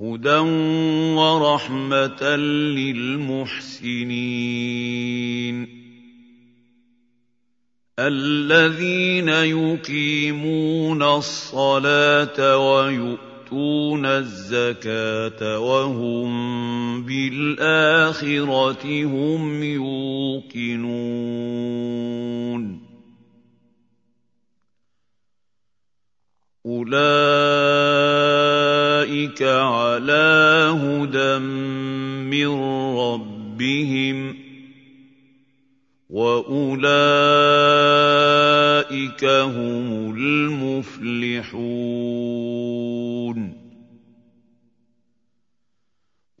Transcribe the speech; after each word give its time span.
هدى 0.00 0.38
ورحمة 1.14 2.36
للمحسنين 2.74 4.14
الذين 7.98 9.28
يقيمون 9.28 11.02
الصلاة 11.02 12.58
ويؤتون 12.58 14.06
الزكاة 14.06 15.58
وهم 15.58 17.02
بالآخرة 17.02 19.04
هم 19.04 19.62
يوقنون 19.62 21.04
أولئك 26.66 26.94
على 29.42 30.70
هدى 30.80 31.38
من 31.38 32.48
ربهم 32.98 34.36
واولئك 36.10 36.84
هم 39.24 40.14
المفلحون 40.16 41.54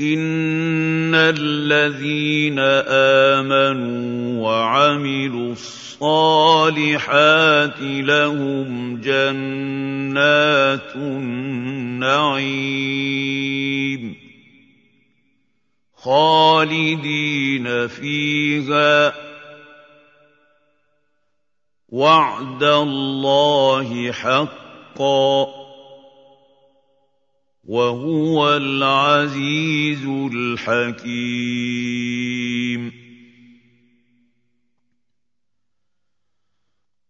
ان 0.00 1.14
الذين 1.14 2.58
امنوا 3.38 4.42
وعملوا 4.44 5.52
الصالحات 5.52 6.80
لهم 7.80 9.00
جنات 9.00 10.96
النعيم 10.96 12.56
خالدين 15.96 17.88
فيها 17.88 19.14
وعد 21.88 22.62
الله 22.62 24.12
حقا 24.12 25.65
وهو 27.66 28.56
العزيز 28.56 30.04
الحكيم. 30.32 31.46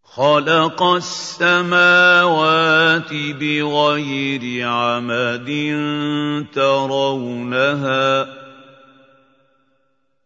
خلق 0.04 0.82
السماوات 0.82 2.32
بغير 3.12 4.68
عمد 4.68 5.50
ترونها 6.54 8.45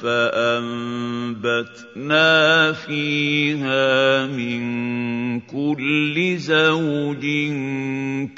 فأنبتنا 0.00 1.72
فيها 2.72 4.26
من 4.26 4.60
كل 5.40 6.36
زوج 6.36 7.26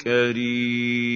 كريم. 0.03 1.06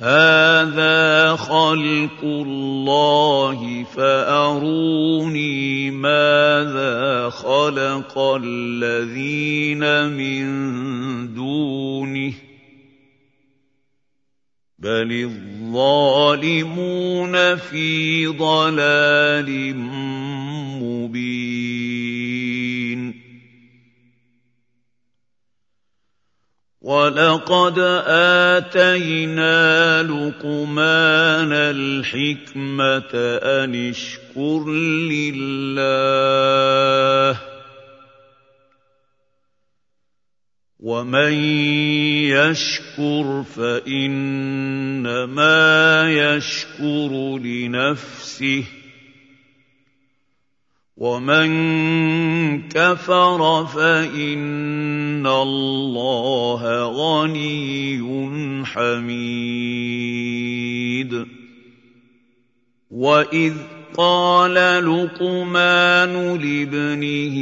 هذا 0.00 1.36
خلق 1.36 2.24
الله 2.24 3.84
فاروني 3.84 5.90
ماذا 5.90 7.30
خلق 7.30 8.18
الذين 8.18 10.08
من 10.08 10.44
دونه 11.34 12.32
بل 14.78 15.30
الظالمون 15.68 17.56
في 17.56 18.26
ضلال 18.26 19.76
مبين 20.80 21.70
ولقد 26.80 27.78
اتينا 28.58 30.02
لقمان 30.02 31.52
الحكمه 31.52 33.10
ان 33.42 33.90
اشكر 33.90 34.70
لله 35.12 36.30
ومن 40.80 41.32
يشكر 42.32 43.44
فانما 43.56 45.30
يشكر 46.10 47.38
لنفسه 47.38 48.64
ومن 51.00 52.68
كفر 52.68 53.66
فإن 53.66 55.26
الله 55.26 56.62
غني 56.84 58.00
حميد. 58.66 60.10
وإذ 62.90 63.54
قال 63.96 64.54
لقمان 64.84 66.36
لابنه 66.36 67.36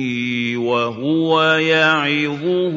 وهو 0.59 1.43
يعظه 1.53 2.77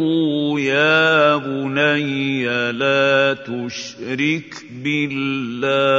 يا 0.60 1.38
بني 1.38 2.46
لا 2.72 3.34
تشرك 3.34 4.66
بالله. 4.84 5.92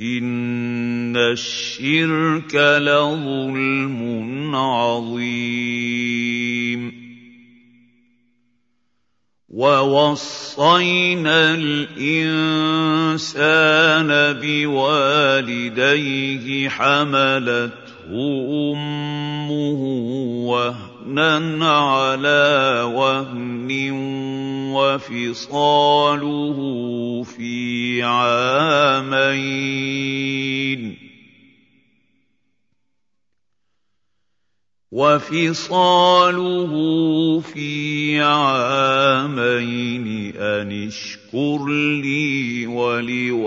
ان 0.00 1.16
الشرك 1.16 2.54
لظلم 2.54 4.56
عظيم 4.56 6.20
ووصينا 9.48 11.54
الانسان 11.54 12.40
بوالديه 14.40 15.88
حملته 16.68 18.10
امه 18.72 19.80
وهنا 20.48 20.89
على 21.62 22.82
وهن 22.94 23.70
وفصاله 24.74 26.58
في 27.22 28.02
عامين 28.02 29.80
وفصاله 34.92 36.72
في 37.40 38.20
عامين 38.20 40.06
ان 40.36 40.86
اشكر 40.86 41.66
لي 42.02 42.66
ولوالديك 42.66 43.40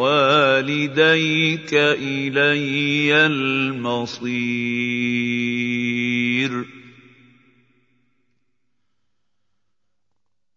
الي 1.74 3.26
المصير 3.26 4.44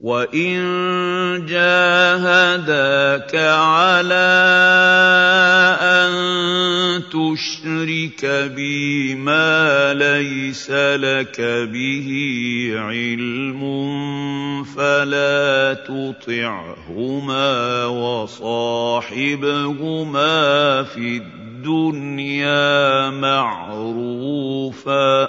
وان 0.06 1.46
جاهداك 1.46 3.34
على 3.34 4.30
ان 5.82 6.12
تشرك 7.10 8.26
بي 8.54 9.14
ما 9.14 9.94
ليس 9.94 10.70
لك 10.70 11.40
به 11.72 12.08
علم 12.76 13.60
فلا 14.64 15.74
تطعهما 15.74 17.86
وصاحبهما 17.86 18.42
في 20.82 21.16
الدنيا 21.16 23.10
معروفا 23.10 25.28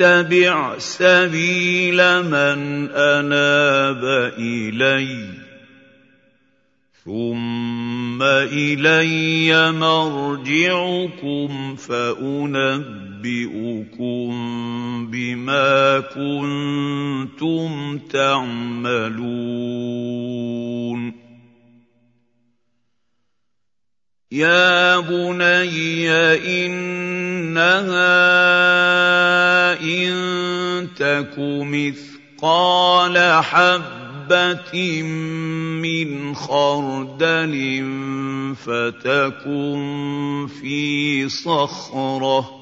واتبع 0.00 0.78
سبيل 0.78 2.22
من 2.22 2.90
أناب 2.90 4.32
إلي 4.38 5.26
ثم 7.04 8.22
إلي 8.22 9.72
مرجعكم 9.72 11.76
فأنبئكم 11.76 12.82
بما 15.10 16.00
كنتم 16.00 17.98
تعملون. 17.98 19.22
يا 24.32 24.98
بني 24.98 26.08
انها 26.36 26.96
ان 29.80 30.88
تك 30.96 31.34
مثقال 31.68 33.18
حبه 33.42 35.02
من 35.82 36.34
خردل 36.34 37.84
فتكن 38.56 40.48
في 40.60 41.28
صخره 41.28 42.61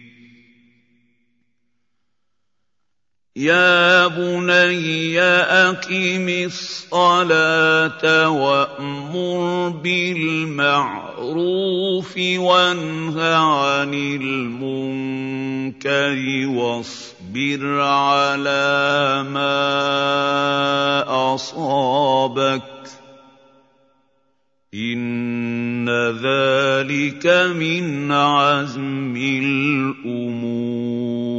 يا 3.41 4.07
بني 4.07 5.19
اقم 5.21 6.29
الصلاه 6.29 8.29
وامر 8.29 9.69
بالمعروف 9.83 12.17
وانه 12.17 13.35
عن 13.35 13.93
المنكر 13.93 15.27
واصبر 16.47 17.81
على 17.81 19.25
ما 19.33 19.73
اصابك 21.33 22.61
ان 24.73 25.89
ذلك 26.11 27.27
من 27.57 28.11
عزم 28.11 29.15
الأمور 29.17 31.30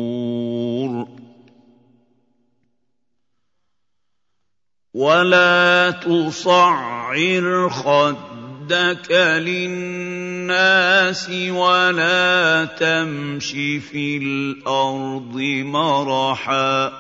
ولا 4.95 5.91
تصعر 5.91 7.69
خدك 7.69 9.13
للناس 9.41 11.31
ولا 11.31 12.65
تمش 12.65 13.51
في 13.91 14.17
الأرض 14.17 15.37
مرحا 15.65 16.93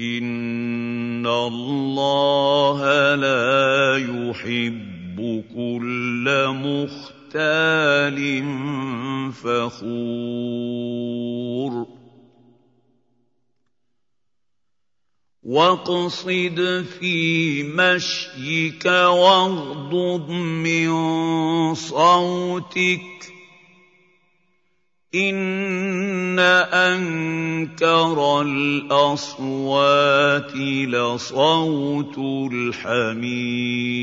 ان 0.00 1.26
الله 1.26 3.14
لا 3.14 3.96
يحب 3.96 5.44
كل 5.54 6.26
مختال 6.58 8.18
فخور 9.32 10.78
واقصد 15.48 16.84
في 17.00 17.62
مشيك 17.62 18.84
واغضض 18.84 20.30
من 20.30 20.94
صوتك 21.74 23.00
ان 25.14 26.38
انكر 26.38 28.42
الاصوات 28.42 29.36
لصوت 30.56 32.18
الحمير 32.52 33.98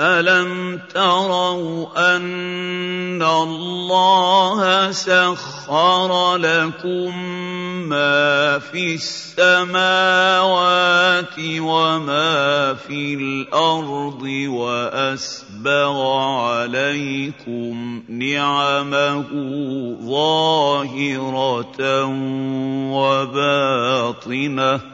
الم 0.00 0.80
تروا 0.94 2.16
ان 2.16 3.22
الله 3.22 4.90
سخر 4.90 6.36
لكم 6.36 7.18
ما 7.88 8.58
في 8.58 8.94
السماوات 8.94 9.78
وما 11.38 12.74
في 12.74 13.14
الأرض 13.14 14.22
واسبغ 14.48 16.16
عليكم 16.42 18.02
نعمه 18.08 19.24
ظاهره 20.02 21.76
وباطنه 22.90 24.93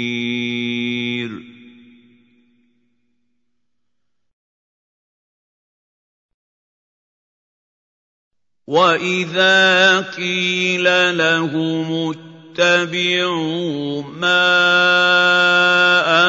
واذا 8.67 9.99
قيل 10.01 11.17
لهم 11.17 12.13
اتبعوا 12.59 14.03
ما 14.03 14.51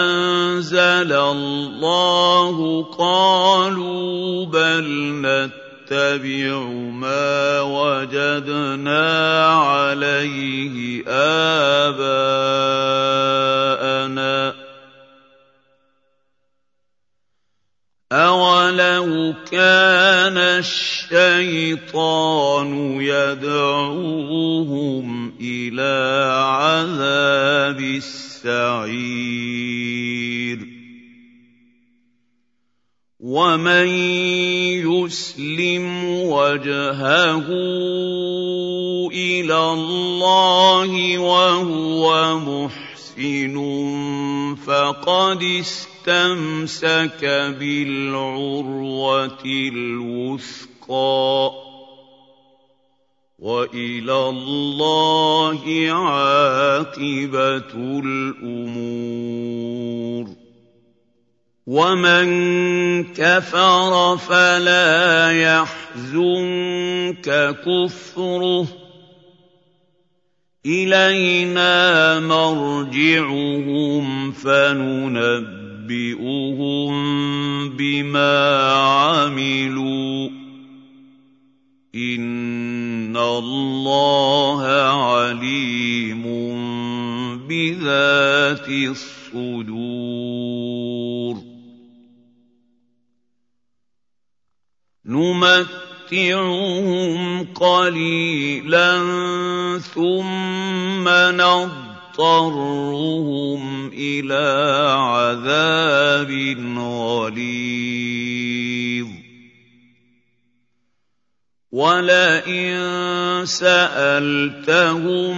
انزل 0.00 1.12
الله 1.12 2.84
قالوا 2.98 4.46
بل 4.46 4.84
نتبع 5.22 6.58
ما 6.92 7.60
وجدنا 7.60 9.46
عليه 9.54 11.02
اباءنا 11.08 12.12
أَوَلَوْ 18.12 19.32
كَانَ 19.48 20.36
الشَّيْطَانُ 20.60 21.90
يَدْعُوهُمْ 23.00 24.52
إِلَىٰ 25.40 26.28
عَذَابِ 26.44 27.80
السَّعِيرِ 27.80 28.92
وَمَن 33.20 33.88
يُسْلِمْ 34.84 36.04
وَجْهَهُ 36.28 37.46
إِلَى 39.08 39.58
اللَّهِ 39.72 41.18
وَهُوَ 41.18 42.38
مُحْسِنٌ 42.38 43.56
فَقَدِ 44.66 45.42
اسْتَمْسَكَ 45.42 45.91
بِالْعُرْوَةِ 47.58 49.44
الْوُثْقَىٰ 49.44 51.50
ۗ 51.50 51.52
وَإِلَى 53.38 54.28
اللَّهِ 54.28 55.86
عَاقِبَةُ 55.90 57.74
الْأُمُورِ. 58.04 60.26
وَمَن 61.66 62.24
كَفَرَ 63.04 64.16
فَلَا 64.16 65.32
يَحْزُنكَ 65.42 67.56
كُفْرُهُ 67.66 68.64
ۚ. 68.64 68.68
إِلَيْنَا 70.66 72.20
مَرْجِعُهُمْ 72.20 74.32
فَنُنَبِّئُهُم 75.92 76.92
بِمَا 77.68 78.72
عَمِلُوا 78.72 80.28
ۚ. 80.28 80.32
إِنَّ 81.94 83.16
اللَّهَ 83.16 84.62
عَلِيمٌ 84.92 86.22
بِذَاتِ 87.48 88.68
الصُّدُورِ. 88.68 89.82
نُمَتِّعُهُمْ 95.06 96.34
قَلِيلًا 97.44 98.98
ثُمَّ 99.78 101.08
نَضْطَرُّهُمْ 101.08 101.91
إِلَىٰ 103.92 104.94
عَذَابٍ 104.98 106.30
غَلِيظٍ. 106.78 109.06
وَلَئِن 111.72 112.76
سَأَلْتَهُم 113.48 115.32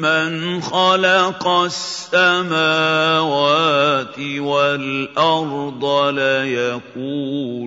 مَّنْ 0.00 0.60
خَلَقَ 0.62 1.42
السَّمَاوَاتِ 1.48 2.54
وَالْأَرْضَ 4.38 5.84
لَيَقُولُنَّ 6.14 7.66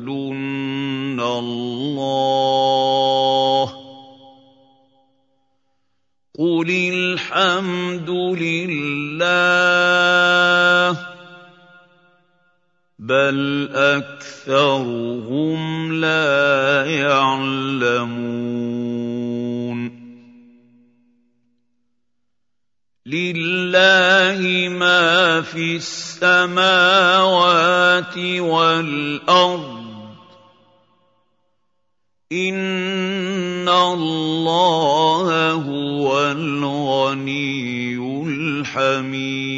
اللَّهُ 1.20 2.56
ۚ 3.68 3.83
قُلِ 6.34 6.66
الْحَمْدُ 6.70 8.10
لِلَّهِ 8.42 9.34
ۚ 10.94 10.98
بَلْ 13.00 13.70
أَكْثَرُهُمْ 13.74 15.62
لَا 15.94 16.86
يَعْلَمُونَ 16.90 18.34
لِلَّهِ 23.06 24.70
مَا 24.70 25.42
فِي 25.42 25.76
السَّمَاوَاتِ 25.76 26.58
وَالْأَرْضِ 28.18 29.80
ۚ 29.80 29.83
إِنَّ 32.34 33.70
اللَّهَ 33.70 35.52
هُوَ 35.52 36.32
الْغَنِيُّ 36.32 37.98
الْحَمِيدُ 38.28 39.54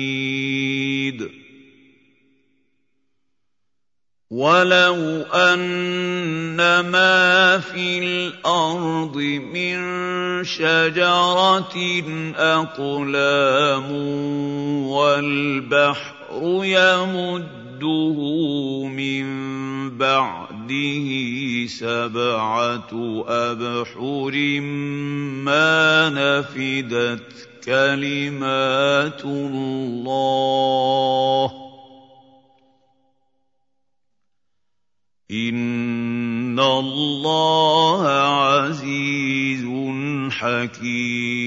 وَلَوْ 4.31 5.23
أَنَّ 5.31 6.59
مَا 6.91 7.59
فِي 7.63 7.99
الْأَرْضِ 8.03 9.15
مِن 9.55 9.77
شَجَرَةٍ 10.43 11.77
أَقْلَامٌ 12.35 13.91
وَالْبَحْرُ 14.91 16.41
يَمُدُّهُ 16.63 18.17
مِن 18.91 19.25
بَعْدِهِ 20.65 21.67
سَبْعَةُ 21.67 23.23
أَبْحُرٍ 23.27 24.59
مَّا 25.45 26.09
نَفِدَتْ 26.09 27.49
كَلِمَاتُ 27.65 29.25
اللَّهِ 29.25 30.67
ۗ. 31.47 31.51
إِنَّ 35.31 36.59
اللَّهَ 36.59 38.07
عَزِيزٌ 38.09 39.65
حَكِيمٌ. 40.31 41.45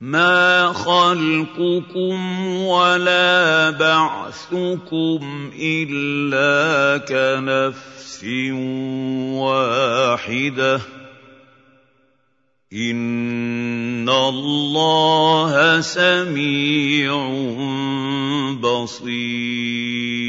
مَا 0.00 0.61
خَلْقُكُمْ 0.82 2.46
وَلَا 2.66 3.70
بَعْثُكُمْ 3.70 5.50
إِلَّا 5.62 6.98
كَنَفْسٍ 6.98 8.24
وَاحِدَةٍ 9.38 10.78
ۗ. 10.78 10.82
إِنَّ 12.72 14.08
اللَّهَ 14.08 15.80
سَمِيعٌ 15.80 17.14
بَصِيرٌ. 18.60 20.21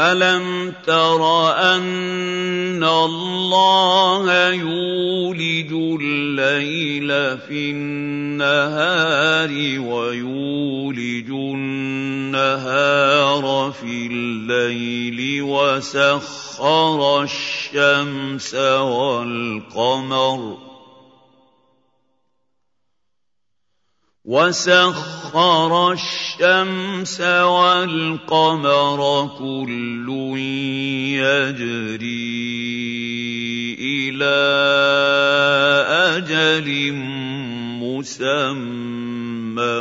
أَلَمْ 0.00 0.72
تَرَ 0.86 1.52
أَنَّ 1.76 2.84
اللَّهَ 2.84 4.48
يُولِجُ 4.52 5.72
اللَّيْلَ 6.00 7.08
فِي 7.44 7.70
النَّهَارِ 7.70 9.50
وَيُولِجُ 9.80 11.28
النَّهَارَ 11.30 12.64
فِي 13.80 14.06
اللَّيْلِ 14.12 15.42
وَسَخَّرَ 15.42 17.22
الشَّمْسَ 17.22 18.54
وَالْقَمَرَ 18.80 20.69
وَسَخَّرَ 24.24 25.92
الشَّمْسَ 25.96 27.20
وَالْقَمَرَ 27.20 29.00
كُلٌّ 29.40 30.08
يَجْرِي 31.16 32.20
إِلَىٰ 33.80 34.44
أَجَلٍ 36.20 36.68
مُّسَمًّى 37.80 39.76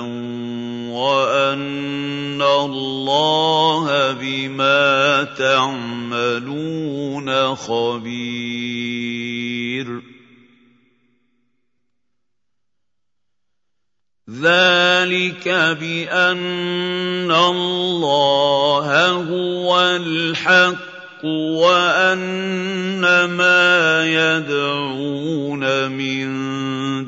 وَأَنَّ 0.87 2.41
اللَّهَ 2.41 3.87
بما 4.13 5.23
تعملون 5.35 7.27
خبير. 7.55 9.08
ذلك 14.41 15.47
بأن 15.79 17.31
الله 17.31 18.87
هو 19.11 19.79
الحق 19.79 21.25
وأن 21.25 23.01
ما 23.25 24.05
يدعون 24.05 25.91
من 25.91 26.29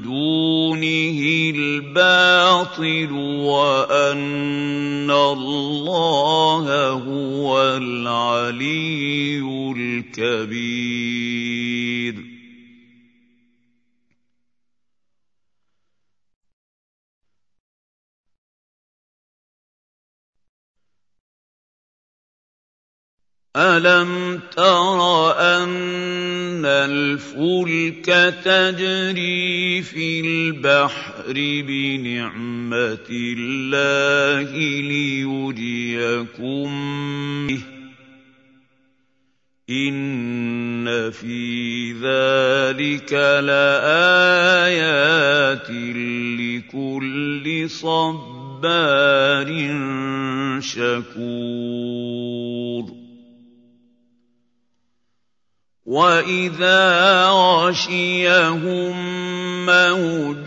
دونه 0.02 1.20
الباطل 1.56 3.12
وأن 3.42 5.12
الله 5.12 6.90
هو 6.90 7.62
العلي 7.78 9.42
الكبير. 9.78 11.71
أَلَمْ 23.56 24.40
تَرَ 24.56 25.32
أَنَّ 25.36 26.64
الْفُلْكَ 26.66 28.06
تَجْرِي 28.44 29.82
فِي 29.82 30.20
الْبَحْرِ 30.22 31.34
بِنِعْمَتِ 31.68 33.08
اللَّهِ 33.12 34.52
لِيُرِيَكُم 34.88 36.70
بِهِ 37.48 37.60
ۚ 37.60 37.62
إِنَّ 39.70 41.12
فِي 41.12 41.92
ذَٰلِكَ 42.00 43.14
لَآيَاتٍ 43.52 44.88
لِّكُلِّ 46.40 47.70
صَبَّارٍ 47.70 49.48
شَكُورٍ 50.62 52.22
وَإِذَا 55.86 57.26
غَشِيَهُم 57.34 58.94
مَّوْجٌ 59.66 60.46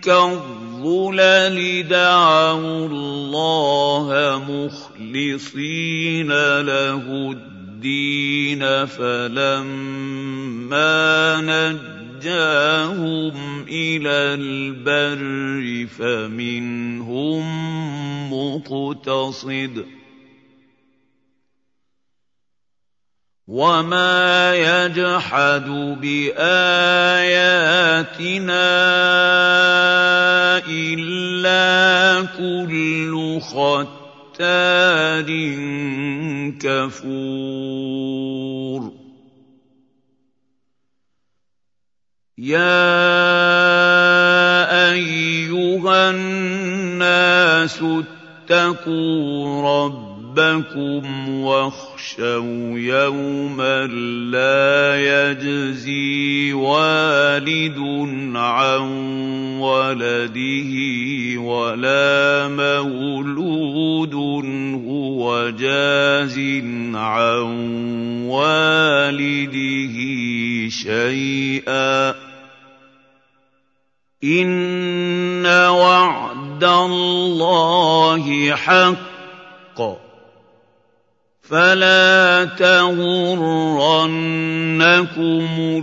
كَالظُّلَلِ 0.00 1.88
دَعَوُا 1.88 2.86
اللَّهَ 2.88 4.08
مُخْلِصِينَ 4.48 6.28
لَهُ 6.60 7.04
الدِّينَ 7.36 8.86
فَلَمَّا 8.86 10.16
نَجَّاهُمْ 12.16 13.34
إِلَى 13.68 14.16
الْبَرِّ 14.40 15.86
فَمِنْهُم 15.92 17.44
مُّقْتَصِدٌ 18.32 19.84
ۚ 19.84 20.05
وَمَا 23.46 24.54
يَجْحَدُ 24.58 25.66
بِآيَاتِنَا 26.02 26.66
إِلَّا 30.66 32.26
كُلُّ 32.34 33.14
خَتَّارٍ 33.38 35.28
كَفُورٍ 36.58 38.02
يَا 42.38 42.82
أَيُّهَا 44.90 46.10
النَّاسُ 46.10 47.78
اتَّقُوا 47.82 49.62
رَبَّكُمْ 49.62 50.15
وَاخْشَوْا 50.36 51.28
واخشوا 51.28 52.78
يوما 52.78 53.86
لا 54.30 54.96
يجزي 55.00 56.52
والد 56.52 57.78
عن 58.36 58.88
ولده 59.60 60.72
ولا 61.40 62.48
مولود 62.48 64.14
هو 64.86 65.50
جاز 65.50 66.38
عن 66.94 67.46
والده 68.28 69.96
شيئا. 70.68 72.14
إن 74.24 75.46
وعد 75.46 76.64
الله 76.64 78.54
حق. 78.54 80.05
فلا 81.48 82.44
تغرنكم 82.58 83.46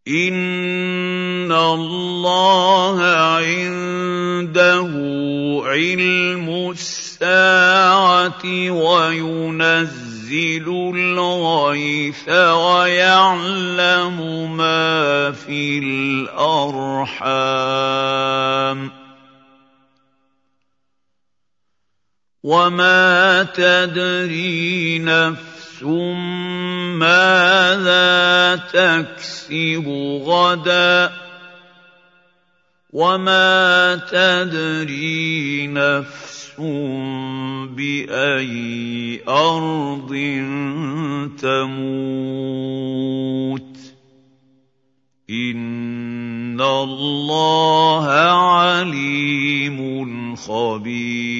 إن 0.08 1.52
الله 1.52 3.02
عنده 3.40 4.92
علم 5.66 6.70
الساعة 6.72 7.61
وَيُنَزِّلُ 8.72 10.68
الْغَيْثَ 10.96 12.30
وَيَعْلَمُ 12.30 14.18
مَا 14.58 15.32
فِي 15.32 15.80
الْأَرْحَامِ 15.84 17.20
ۖ 18.90 18.92
وَمَا 22.44 23.44
تَدْرِي 23.44 25.00
نَفْسٌ 25.00 25.84
مَّاذَا 27.02 28.56
تَكْسِبُ 28.56 29.88
غَدًا 30.26 31.12
وَمَا 32.94 33.96
تَدْرِي 33.96 35.68
نَفْسٌ 35.68 36.31
بأي 37.76 39.20
أرض 39.28 40.12
تموت. 41.42 43.62
إن 45.30 46.62
الله 46.62 48.08
عليم 48.08 49.82
خبير. 50.36 51.32